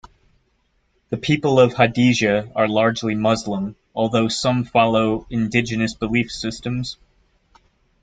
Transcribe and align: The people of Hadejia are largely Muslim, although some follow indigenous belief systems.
The 1.11 1.17
people 1.17 1.59
of 1.59 1.75
Hadejia 1.75 2.51
are 2.55 2.67
largely 2.67 3.13
Muslim, 3.13 3.75
although 3.93 4.29
some 4.29 4.63
follow 4.63 5.27
indigenous 5.29 5.93
belief 5.93 6.31
systems. 6.31 6.97